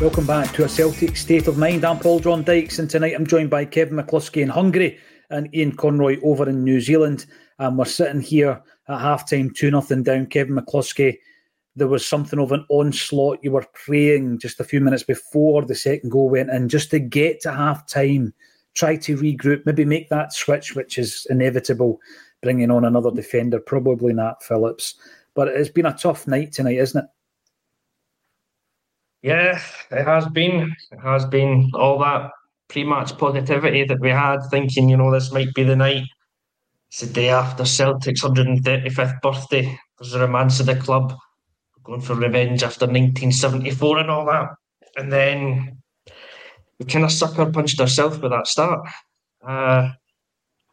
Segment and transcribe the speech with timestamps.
[0.00, 1.84] Welcome back to a Celtic State of Mind.
[1.84, 4.96] I'm Paul John Dykes, and tonight I'm joined by Kevin McCluskie in Hungary
[5.30, 7.26] and Iain Conroy over in New Zealand.
[7.58, 10.26] And we're sitting here at halftime, 2 nothing down.
[10.26, 11.18] Kevin McCluskie,
[11.74, 13.40] there was something of an onslaught.
[13.42, 17.00] You were praying just a few minutes before the second goal went in, just to
[17.00, 18.32] get to half time,
[18.74, 21.98] try to regroup, maybe make that switch, which is inevitable,
[22.40, 24.94] bringing on another defender, probably Nat Phillips.
[25.34, 27.10] But it's been a tough night tonight, isn't it?
[29.22, 30.74] Yeah, it has been.
[30.92, 32.30] It has been all that
[32.68, 36.04] pre-match positivity that we had, thinking, you know, this might be the night.
[36.88, 39.78] It's the day after Celtic's 135th birthday.
[39.98, 41.14] There's a romance of the club
[41.82, 44.50] going for revenge after 1974 and all that.
[44.96, 45.78] And then
[46.78, 48.86] we kind of sucker punched ourselves with that start.
[49.46, 49.90] Uh,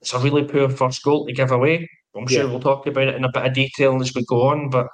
[0.02, 1.90] it's a really poor first goal to give away.
[2.16, 2.50] I'm sure yeah.
[2.50, 4.88] we'll talk about it in a bit of detail as we go on, but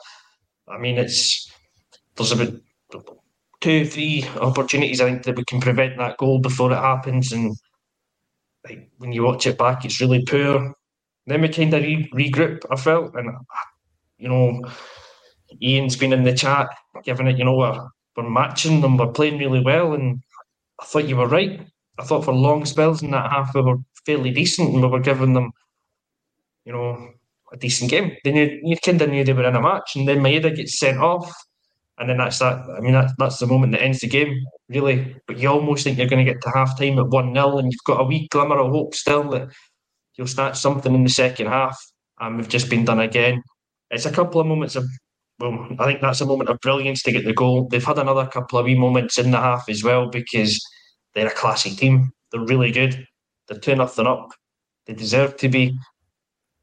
[0.68, 1.52] I mean, it's
[2.16, 2.54] there's about
[3.62, 7.32] two, three opportunities, I think that we can prevent that goal before it happens.
[7.32, 7.56] And
[8.68, 10.74] like, when you watch it back, it's really poor.
[11.28, 12.66] Then we kind of re- regroup.
[12.72, 13.30] I felt, and
[14.18, 14.62] you know,
[15.64, 16.70] Iain's been in the chat,
[17.04, 17.38] giving it.
[17.38, 17.88] You know, we're,
[18.18, 18.98] we're matching them.
[18.98, 20.22] We're playing really well, and
[20.82, 21.62] I thought you were right.
[22.00, 25.00] I thought for long spells in that half we were fairly decent, and we were
[25.00, 25.52] giving them,
[26.66, 27.12] you know,
[27.54, 28.16] a decent game.
[28.24, 30.80] Then you, you kind of knew they were in a match, and then Maeda gets
[30.80, 31.32] sent off
[32.02, 32.66] and then that's that.
[32.76, 35.16] I mean, that's that's the moment that ends the game, really.
[35.28, 37.72] But you almost think you're going to get to half time at 1 0, and
[37.72, 39.50] you've got a wee glimmer of hope still that
[40.16, 41.78] you'll snatch something in the second half.
[42.20, 43.44] And we've just been done again.
[43.92, 44.86] It's a couple of moments of,
[45.40, 47.68] well, I think that's a moment of brilliance to get the goal.
[47.70, 50.60] They've had another couple of wee moments in the half as well because
[51.14, 52.12] they're a classy team.
[52.32, 53.06] They're really good.
[53.48, 54.30] They're 2 nothing up.
[54.88, 55.78] They deserve to be.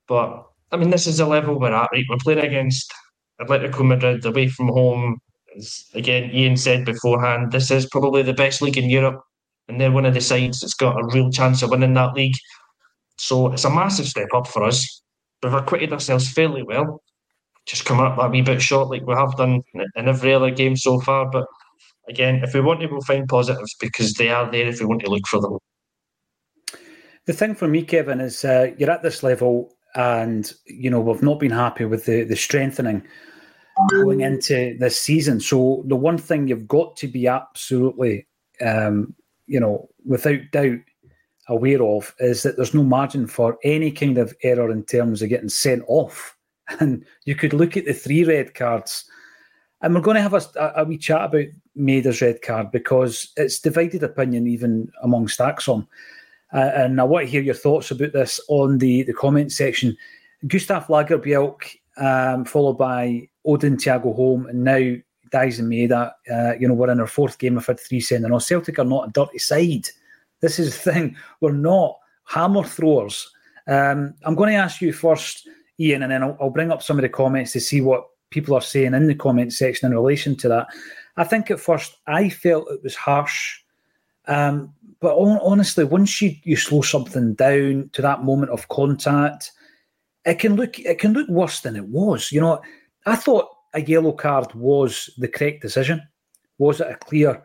[0.09, 0.43] But,
[0.73, 2.05] I mean, this is the level we're at, right?
[2.09, 2.93] We're playing against
[3.41, 5.21] Atletico Madrid away from home
[5.57, 9.23] as again Iain said beforehand, this is probably the best league in Europe,
[9.69, 12.37] and they're one of the sides that's got a real chance of winning that league.
[13.19, 15.03] So it's a massive step up for us.
[15.43, 17.03] We've acquitted ourselves fairly well,
[17.67, 20.77] just coming up that wee bit short like we have done in every other game
[20.77, 21.31] so far.
[21.31, 21.47] But
[22.09, 25.03] again, if we want to, we'll find positives because they are there if we want
[25.03, 25.59] to look for them.
[27.27, 31.23] The thing for me, Kevin, is uh, you're at this level, and you know we've
[31.23, 33.03] not been happy with the the strengthening
[33.91, 35.41] going into this season.
[35.41, 38.27] So the one thing you've got to be absolutely,
[38.61, 39.15] um,
[39.47, 40.81] you know, without doubt
[41.49, 45.29] aware of is that there's no margin for any kind of error in terms of
[45.29, 46.35] getting sent off.
[46.81, 49.07] And you could look at the three red cards,
[49.81, 53.59] and we're going to have a, a, wee chat about Maeda's red card because it's
[53.59, 55.87] divided opinion even amongst ACSOM.
[56.53, 59.97] Uh, and I want to hear your thoughts about this on the, the comment section.
[60.45, 64.95] Gustaf Lagerbielke, um, followed by Odin, Thiago Holm, and now
[65.33, 66.13] Daizen Maeda.
[66.31, 67.59] Uh, you know, we're in our fourth game.
[67.59, 68.45] I've had three sending off.
[68.45, 69.89] Celtic are not a dirty side.
[70.41, 71.17] This is the thing.
[71.41, 73.31] We're not hammer throwers.
[73.67, 75.49] Um, I'm going to ask you first,
[75.81, 78.55] Iain, and then I'll, I'll, bring up some of the comments to see what people
[78.55, 80.67] are saying in the comment section in relation to that.
[81.17, 83.61] I think at first I felt it was harsh.
[84.27, 89.53] Um, but honestly, once you, you slow something down to that moment of contact,
[90.25, 92.31] it can look it can look worse than it was.
[92.31, 92.61] You know,
[93.09, 96.03] I thought a yellow card was the correct decision.
[96.59, 97.43] Was it a clear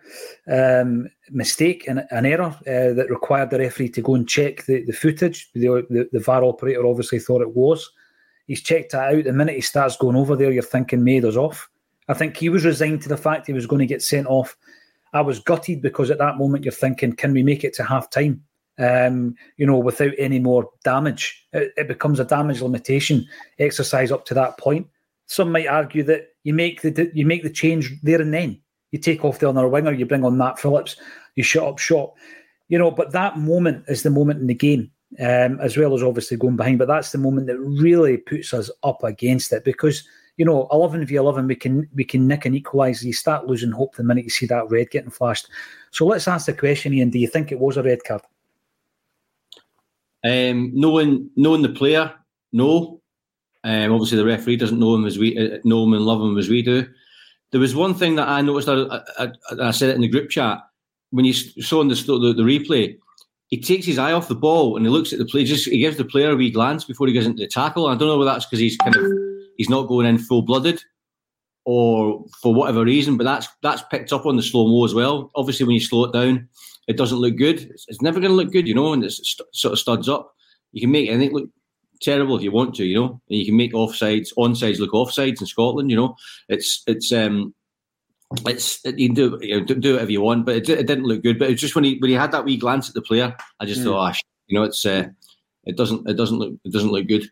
[0.51, 4.83] um, mistake and an error uh, that required the referee to go and check the,
[4.85, 5.51] the footage?
[5.53, 7.91] The, the, the VAR operator obviously thought it was.
[8.47, 9.23] He's checked that out.
[9.23, 11.69] The minute he starts going over there, you're thinking Maeda's off.
[12.09, 14.57] I think he was resigned to the fact he was going to get sent off.
[15.13, 18.09] I was gutted because at that moment you're thinking, can we make it to half
[18.09, 18.43] time?
[18.79, 21.47] Um, you know, without any more damage.
[21.53, 23.27] It, it becomes a damage limitation
[23.59, 24.87] exercise up to that point.
[25.33, 28.61] Some might argue that you make the you make the change there and then.
[28.91, 30.95] You take off the other winger, you bring on Nat Phillips,
[31.33, 32.15] you shut up shop.
[32.67, 36.03] You know, but that moment is the moment in the game, um, as well as
[36.03, 36.77] obviously going behind.
[36.77, 40.07] But that's the moment that really puts us up against it because
[40.37, 43.03] you know, eleven v eleven, we can we can nick and equalise.
[43.03, 45.47] You start losing hope the minute you see that red getting flashed.
[45.91, 47.09] So let's ask the question, Iain.
[47.09, 48.21] Do you think it was a red card?
[50.23, 52.13] Um, knowing knowing the player,
[52.51, 52.99] no.
[53.63, 56.37] Um, obviously, the referee doesn't know him as we uh, know him and love him
[56.37, 56.87] as we do.
[57.51, 58.67] there was one thing that I noticed.
[58.67, 59.31] I, I,
[59.61, 60.59] I said it in the group chat
[61.11, 62.97] when you saw in the, the, the replay.
[63.47, 65.43] He takes his eye off the ball and he looks at the play.
[65.43, 67.85] Just he gives the player a wee glance before he goes into the tackle.
[67.87, 69.05] I don't know whether that's because he's kind of
[69.57, 70.81] he's not going in full blooded
[71.65, 75.31] or for whatever reason, but that's that's picked up on the slow mo as well.
[75.35, 76.49] Obviously, when you slow it down,
[76.87, 77.61] it doesn't look good.
[77.61, 80.09] It's, it's never going to look good, you know, and it st- sort of studs
[80.09, 80.33] up.
[80.71, 81.49] You can make anything look
[82.03, 85.41] terrible if you want to, you know, and you can make offsides, onsides look offsides
[85.41, 86.15] in Scotland, you know.
[86.49, 87.53] It's it's um
[88.45, 91.23] it's you can do you know, do whatever you want, but it, it, didn't look
[91.23, 91.39] good.
[91.39, 93.65] But it's just when he when he had that wee glance at the player, I
[93.65, 93.85] just mm.
[93.85, 95.07] thought, oh, you know, it's uh,
[95.65, 97.29] it doesn't it doesn't look it doesn't look good.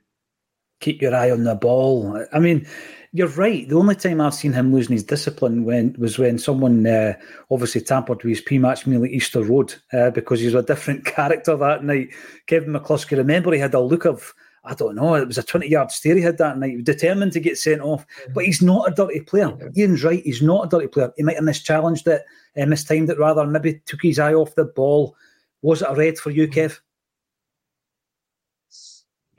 [0.80, 2.26] Keep your eye on the ball.
[2.34, 2.66] I mean,
[3.14, 3.68] you're right.
[3.68, 7.14] The only time I've seen him losing his discipline when was when someone uh,
[7.52, 11.06] obviously tampered with his pre-match meal at Easter Road uh, because he was a different
[11.18, 12.10] character that night.
[12.48, 15.16] Kevin McCluskie, remember, he had a look of I don't know.
[15.16, 16.84] It was a 20 yard stare he had that night.
[16.84, 18.06] determined to get sent off.
[18.34, 19.52] But he's not a dirty player.
[19.76, 20.24] Iain's right.
[20.24, 21.12] He's not a dirty player.
[21.18, 22.24] He might have mischallenged it,
[22.62, 25.16] uh, mistimed it rather, maybe took his eye off the ball.
[25.64, 26.80] Was it a red for you, Kev?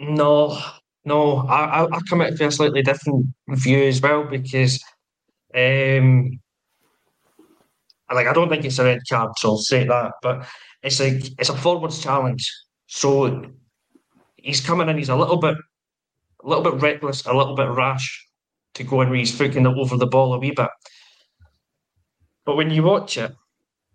[0.00, 0.58] No,
[1.04, 1.38] no.
[1.46, 4.82] I, I, I come at it for a slightly different view as well because
[5.54, 6.40] um,
[8.12, 10.14] like I don't think it's a red card, so I'll say that.
[10.22, 10.46] But
[10.82, 12.50] it's like it's a forwards challenge.
[12.86, 13.46] So
[14.42, 15.56] he's coming in, he's a little bit
[16.44, 18.26] a little bit reckless, a little bit rash
[18.74, 20.70] to go in where he's flicking it over the ball a wee bit.
[22.44, 23.32] But when you watch it,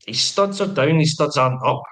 [0.05, 1.83] his studs are down, his studs aren't up.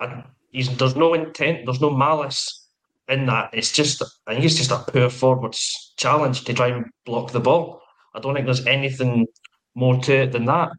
[0.00, 2.66] And he's, there's no intent, there's no malice
[3.08, 3.50] in that.
[3.52, 7.40] It's just, I think it's just a poor forwards challenge to try and block the
[7.40, 7.80] ball.
[8.14, 9.26] I don't think there's anything
[9.74, 10.70] more to it than that.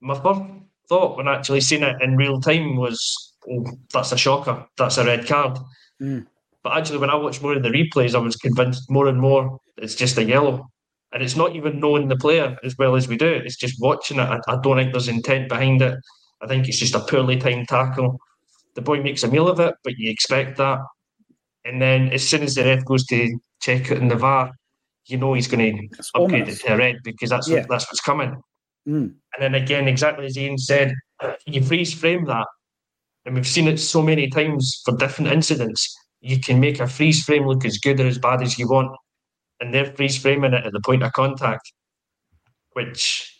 [0.00, 0.42] My first
[0.88, 5.04] thought when actually seeing it in real time was, oh, that's a shocker, that's a
[5.04, 5.58] red card.
[6.00, 6.26] Mm.
[6.66, 9.60] But actually, when I watched more of the replays, I was convinced more and more
[9.76, 10.68] it's just a yellow.
[11.12, 13.28] And it's not even knowing the player as well as we do.
[13.28, 14.22] It's just watching it.
[14.22, 15.96] I, I don't think there's intent behind it.
[16.42, 18.18] I think it's just a poorly timed tackle.
[18.74, 20.80] The boy makes a meal of it, but you expect that.
[21.64, 24.50] And then as soon as the ref goes to check it in the VAR,
[25.06, 27.60] you know he's going to upgrade it to a red because that's yeah.
[27.60, 28.42] what, that's what's coming.
[28.88, 29.14] Mm.
[29.34, 30.96] And then again, exactly as Iain said,
[31.46, 32.48] you freeze frame that,
[33.24, 35.96] and we've seen it so many times for different incidents
[36.26, 38.90] you can make a freeze frame look as good or as bad as you want,
[39.60, 41.72] and they're freeze framing it at the point of contact,
[42.72, 43.32] which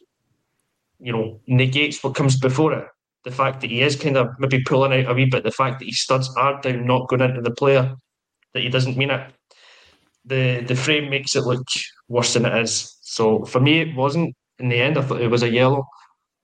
[1.01, 2.87] you know negates what comes before it.
[3.25, 5.81] The fact that he is kind of maybe pulling out a wee bit, the fact
[5.81, 7.93] that his studs are down, not going into the player,
[8.55, 9.33] that he doesn't mean it.
[10.25, 11.67] The the frame makes it look
[12.07, 12.99] worse than it is.
[13.03, 14.37] So for me, it wasn't.
[14.61, 15.85] In the end, I thought it was a yellow,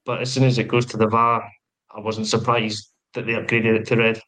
[0.04, 1.48] but as soon as it goes to the VAR,
[1.96, 4.20] I wasn't surprised that they upgraded it to red.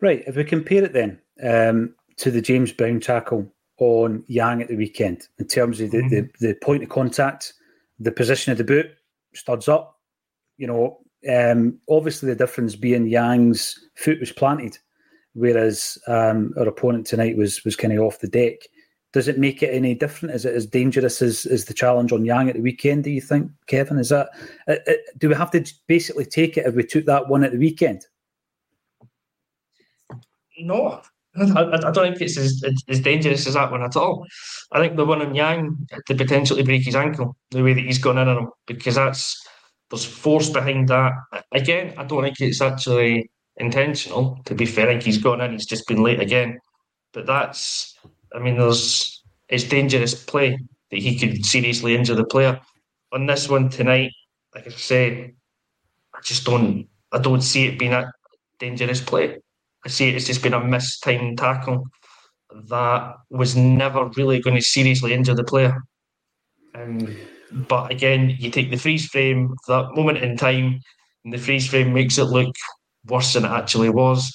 [0.00, 0.22] Right.
[0.26, 4.76] If we compare it then um, to the James Brown tackle on Yang at the
[4.76, 6.08] weekend, in terms of the, mm-hmm.
[6.08, 7.52] the, the, point of contact,
[7.98, 8.90] the position of the boot,
[9.34, 10.00] studs up,
[10.56, 10.98] you know,
[11.30, 14.78] um, obviously the difference being Yang's foot was planted,
[15.34, 18.60] whereas um, our opponent tonight was was kind of off the deck.
[19.12, 20.34] Does it make it any different?
[20.34, 23.04] Is it as dangerous as, as the challenge on Yang at the weekend?
[23.04, 23.98] Do you think, Kevin?
[23.98, 24.28] Is that
[24.68, 27.52] uh, uh, do we have to basically take it if we took that one at
[27.52, 28.06] the weekend?
[30.58, 31.02] No,
[31.36, 34.26] I, I, don't think it's as, as dangerous as that one at all.
[34.72, 35.76] I think the one on Yang
[36.08, 38.94] the potential to break his ankle the way that he's gone in on him because
[38.94, 39.46] that's
[39.90, 41.12] there's force behind that.
[41.52, 44.40] Again, I don't think it's actually intentional.
[44.46, 45.52] To be fair, I think he's gone in.
[45.52, 46.58] He's just been late again.
[47.12, 47.96] But that's,
[48.34, 50.58] I mean, there's it's dangerous play
[50.90, 52.60] that he could seriously injure the player.
[53.12, 54.12] On this one tonight,
[54.54, 55.34] like I say,
[56.14, 58.12] I just don't, I don't see it being a
[58.58, 59.38] dangerous play.
[59.86, 61.86] I see it's just been a missed mistimed tackle
[62.68, 65.80] that was never really going to seriously injure the player.
[66.74, 67.16] Um,
[67.52, 70.80] but again, you take the freeze frame, that moment in time,
[71.24, 72.52] and the freeze frame makes it look
[73.04, 74.28] worse than it actually was.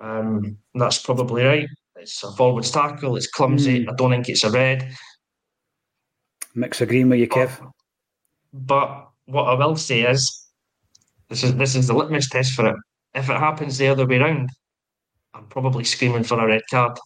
[0.00, 1.68] Um, that's probably right.
[1.96, 3.84] It's a forwards tackle, it's clumsy.
[3.84, 3.90] Mm.
[3.90, 4.90] I don't think it's a red.
[6.54, 7.50] Mix agreeing with you, Kev.
[8.54, 10.48] But, but what I will say is
[11.28, 12.76] this is this is the litmus test for it.
[13.12, 14.48] If it happens the other way around,
[15.34, 16.98] I'm probably screaming for a red card.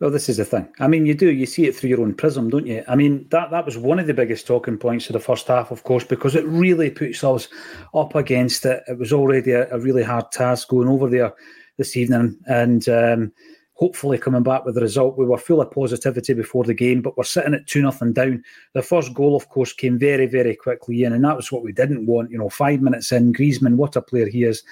[0.00, 0.66] Well, this is the thing.
[0.80, 2.82] I mean, you do you see it through your own prism, don't you?
[2.88, 5.70] I mean, that that was one of the biggest talking points of the first half,
[5.70, 7.48] of course, because it really puts us
[7.94, 8.82] up against it.
[8.88, 11.34] It was already a, a really hard task going over there
[11.76, 13.32] this evening, and um,
[13.74, 15.18] hopefully coming back with the result.
[15.18, 18.42] We were full of positivity before the game, but we're sitting at two nothing down.
[18.72, 21.72] The first goal, of course, came very, very quickly in, and that was what we
[21.72, 22.30] didn't want.
[22.30, 24.62] You know, five minutes in, Griezmann, what a player he is.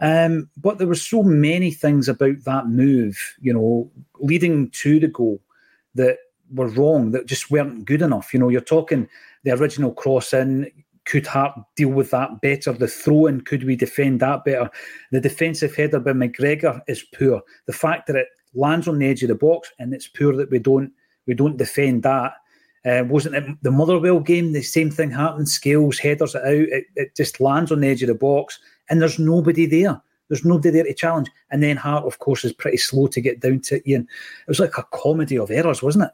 [0.00, 5.08] Um, but there were so many things about that move, you know, leading to the
[5.08, 5.40] goal
[5.94, 6.18] that
[6.52, 8.32] were wrong, that just weren't good enough.
[8.32, 9.08] You know, you're talking
[9.44, 10.70] the original cross in.
[11.06, 12.72] Could Hart deal with that better?
[12.72, 14.68] The throw in, could we defend that better?
[15.12, 17.42] The defensive header by McGregor is poor.
[17.66, 20.50] The fact that it lands on the edge of the box and it's poor that
[20.50, 20.92] we don't
[21.26, 22.34] we don't defend that.
[22.84, 24.52] Uh, wasn't it the Motherwell game?
[24.52, 25.48] The same thing happened.
[25.48, 26.68] Scales headers it out.
[26.72, 30.00] It, it just lands on the edge of the box, and there's nobody there.
[30.28, 31.28] There's nobody there to challenge.
[31.50, 34.02] And then Hart, of course, is pretty slow to get down to Iain.
[34.02, 36.10] It was like a comedy of errors, wasn't it?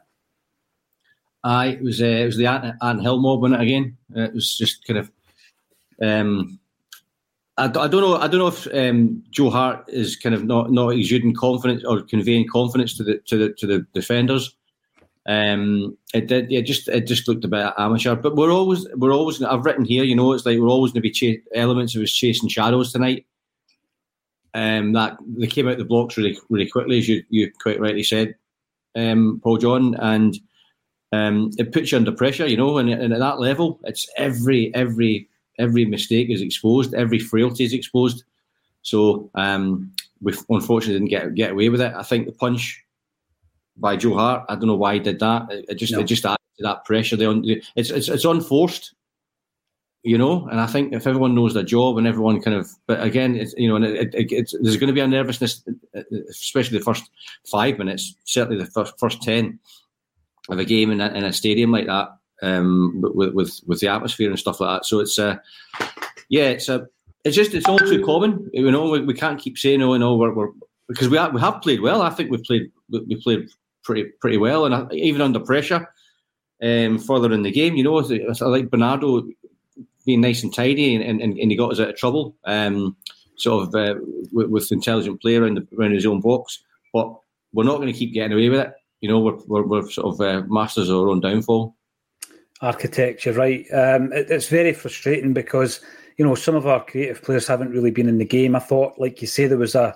[1.45, 2.00] Aye, it was.
[2.00, 3.64] Uh, it was the Ant, Ant Hill mob, wasn't it?
[3.64, 5.11] Again, it was just kind of.
[6.00, 6.59] Um,
[7.59, 8.17] I, I don't know.
[8.17, 12.02] I don't know if um, Joe Hart is kind of not not exuding confidence or
[12.02, 14.55] conveying confidence to the to the to the defenders.
[15.26, 16.50] Um, it did.
[16.50, 18.17] Yeah, just it just looked a bit amateur.
[18.17, 19.43] But we're always we're always.
[19.43, 20.05] I've written here.
[20.05, 22.93] You know, it's like we're always going to be ch- elements of us chasing shadows
[22.93, 23.26] tonight.
[24.55, 28.02] Um, that they came out the blocks really really quickly, as you you quite rightly
[28.02, 28.35] said,
[28.97, 30.37] um, Paul John, and
[31.12, 32.47] um, it puts you under pressure.
[32.47, 37.19] You know, and, and at that level, it's every every every mistake is exposed, every
[37.19, 38.25] frailty is exposed.
[38.83, 41.95] So um, we unfortunately didn't get get away with it.
[41.95, 42.85] I think the punch
[43.83, 45.51] by Joe Hart, I don't know why he did that.
[45.51, 46.01] It, just no.
[46.01, 47.17] it just added to that pressure.
[47.17, 47.35] There,
[47.77, 48.95] it's it's it's unforced,
[50.05, 50.47] you know.
[50.49, 53.55] And I think if everyone knows their job and everyone kind of, but again, it's
[53.59, 55.65] you know, and it, it, it's there's going to be a nervousness,
[56.31, 57.11] especially the first
[57.51, 59.59] five minutes, certainly the first first ten
[60.49, 63.89] of a game in a, in a stadium like that um, with, with with the
[63.89, 64.87] atmosphere and stuff like that.
[64.87, 65.37] So it's uh,
[66.29, 66.87] yeah, it's a
[67.25, 68.49] it's just it's all too common.
[68.53, 70.51] You know, we, we can't keep saying oh, know, we're, we're
[70.89, 72.03] because we have, we have played well.
[72.03, 73.49] I think we've played we played
[73.83, 75.89] pretty pretty well, and even under pressure,
[76.62, 79.27] um, further in the game, you know, I like Bernardo
[80.05, 82.37] being nice and tidy, and, and, and he got us out of trouble.
[82.45, 82.97] Um,
[83.37, 83.95] sort of uh,
[84.33, 86.62] with, with intelligent play around, the, around his own box,
[86.93, 87.12] but
[87.53, 88.73] we're not going to keep getting away with it.
[89.01, 91.75] You know, we're, we're, we're sort of uh, masters of our own downfall
[92.62, 93.67] architecture, right?
[93.73, 95.81] Um, it, it's very frustrating because
[96.17, 98.57] you know some of our creative players haven't really been in the game.
[98.57, 99.95] I thought, like you say, there was a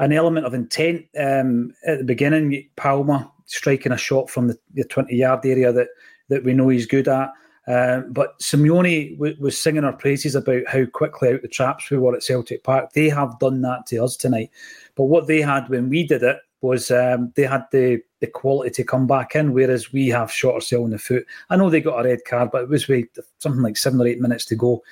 [0.00, 2.68] an element of intent um, at the beginning.
[2.74, 5.88] Palma striking a shot from the, the twenty yard area that
[6.28, 7.30] that we know he's good at.
[7.68, 11.98] Uh, but Simeone w- was singing our praises about how quickly out the traps we
[11.98, 12.92] were at Celtic Park.
[12.92, 14.50] They have done that to us tonight.
[14.96, 18.70] But what they had when we did it was um, they had the, the quality
[18.70, 21.24] to come back in, whereas we have shot ourselves in the foot.
[21.48, 23.06] I know they got a red card, but it was with
[23.38, 24.82] something like seven or eight minutes to go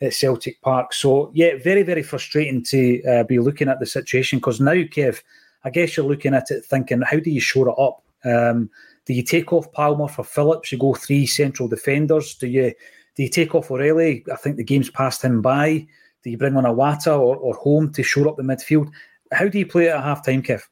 [0.00, 0.92] at Celtic Park.
[0.92, 5.22] So, yeah, very, very frustrating to uh, be looking at the situation because now, Kev,
[5.64, 8.02] I guess you're looking at it thinking, how do you shore it up?
[8.24, 8.70] Um,
[9.06, 10.70] do you take off Palma for Phillips?
[10.70, 12.34] You go three central defenders.
[12.34, 12.74] Do you
[13.16, 14.24] do you take off O'Riley?
[14.32, 15.86] I think the game's passed him by.
[16.22, 18.90] Do you bring on Iwata or, or Holm to shore up the midfield?
[19.32, 20.62] How do you play it at half time, Kev?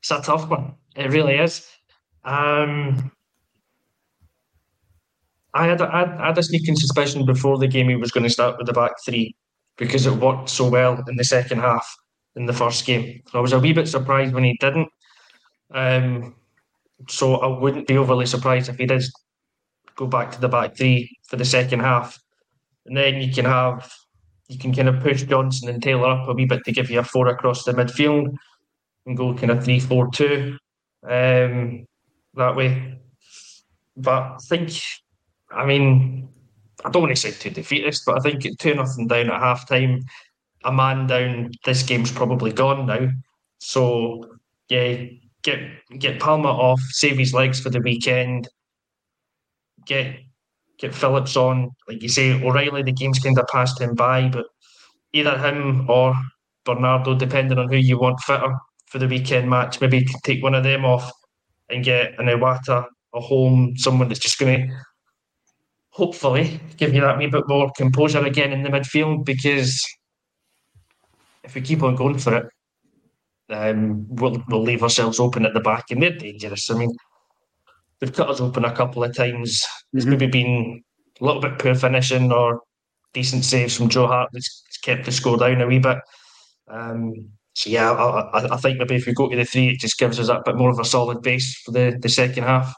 [0.00, 0.74] it's a tough one.
[0.96, 1.66] It really is.
[2.24, 3.10] Um,
[5.54, 8.30] I had, a, I had a sneaking suspicion before the game he was going to
[8.30, 9.34] start with the back three
[9.76, 11.86] because it worked so well in the second half
[12.36, 13.22] in the first game.
[13.32, 14.88] I was a wee bit surprised when he didn't.
[15.72, 16.34] Um,
[17.08, 19.04] so I wouldn't be overly surprised if he did
[19.96, 22.18] go back to the back three for the second half.
[22.86, 23.92] And then you can have
[24.48, 26.98] you can kind of push Johnston and Taylor up a wee bit to give you
[26.98, 28.34] a four across the midfield
[29.06, 30.58] and go kind of three four two
[31.08, 31.86] um,
[32.34, 32.98] that way.
[33.96, 34.72] But I think,
[35.54, 36.28] I mean,
[36.84, 39.68] I don't want to say too defeatist, but I think two nothing down at half
[39.68, 40.00] time,
[40.64, 43.08] a man down, this game's probably gone now.
[43.58, 44.24] So
[44.68, 45.04] yeah,
[45.42, 45.60] get
[45.98, 48.48] get Palma off, save his legs for the weekend.
[49.86, 50.16] Get
[50.78, 52.82] get Phillips on, like you say, O'Riley.
[52.82, 54.46] The game's kind of passed him by, but
[55.12, 56.14] either him or
[56.64, 58.54] Bernardo, depending on who you want fitter,
[58.86, 59.80] for the weekend match.
[59.80, 61.10] Maybe take one of them off
[61.68, 64.76] and get an Iwata, a Holm, someone that's just going to
[65.94, 69.80] hopefully give you that wee bit more composure again in the midfield because
[71.44, 72.46] if we keep on going for it,
[73.50, 76.68] um, we'll, we'll leave ourselves open at the back and they're dangerous.
[76.68, 76.90] I mean,
[78.00, 79.60] they've cut us open a couple of times.
[79.60, 79.98] Mm-hmm.
[79.98, 80.82] It's maybe been
[81.20, 82.62] a little bit poor finishing or
[83.12, 85.98] decent saves from Joe Hart that's kept the score down a wee bit.
[86.66, 89.96] Um, so yeah, I, I, think maybe if we go to the three, it just
[89.96, 92.74] gives us a bit more of a solid base for the, the second half.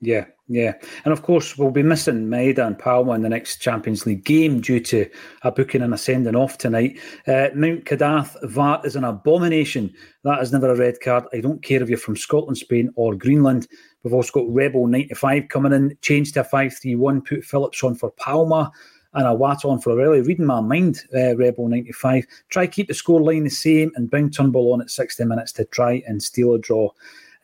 [0.00, 0.72] Yeah, yeah.
[1.04, 4.60] And of course, we'll be missing Maeda and Palma in the next Champions League game
[4.60, 5.08] due to
[5.42, 6.98] a booking and a sending off tonight.
[7.28, 9.94] Uh, Mount Kadath, that is an abomination.
[10.24, 11.26] That is never a red card.
[11.32, 13.68] I don't care if you're from Scotland, Spain, or Greenland.
[14.02, 17.84] We've also got Rebel 95 coming in, change to a 5 3 1, put Phillips
[17.84, 18.72] on for Palma.
[19.14, 22.26] and Iwata on for O'Riley reading my mind, uh, Rebel 95.
[22.48, 25.64] Try keep the score line the same and bring Turnbull on at 60 minutes to
[25.66, 26.90] try and steal a draw.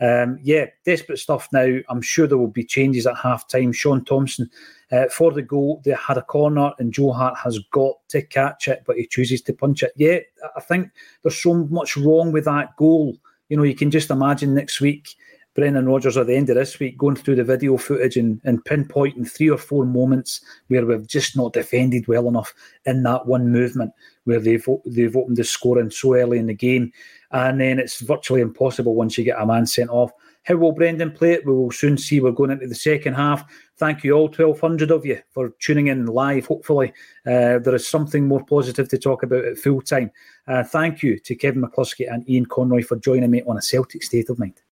[0.01, 1.79] Um, yeah, desperate stuff now.
[1.89, 3.73] I'm sure there will be changes at half time.
[3.73, 4.51] Sean Thompson
[4.93, 8.69] uh, for the goal, they had a corner, and Joe Hart has got to catch
[8.69, 9.93] it, but he chooses to punch it.
[9.97, 10.19] Yeah,
[10.57, 10.91] I think
[11.23, 13.17] there's so much wrong with that goal.
[13.49, 15.17] You know, you can just imagine next week
[15.57, 18.63] Brendan Rodgers at the end of this week going through the video footage and, and
[18.65, 22.53] pinpointing three or four moments where we've just not defended well enough
[22.85, 23.93] in that one movement
[24.25, 26.93] where they've they've opened the scoring so early in the game,
[27.33, 30.13] and then it's virtually impossible once you get a man sent off.
[30.45, 31.45] How will Brendan play it?
[31.45, 32.21] We will soon see.
[32.21, 33.45] We're going into the second half.
[33.79, 36.47] Thank you all, 1,200 of you, for tuning in live.
[36.47, 36.93] Hopefully,
[37.27, 40.13] uh, there is something more positive to talk about at full time.
[40.47, 44.05] Uh, thank you to Kevin McCluskie and Iain Conroy for joining me on a Celtic
[44.05, 44.63] State of Mind.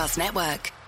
[0.00, 0.79] Podcast Network.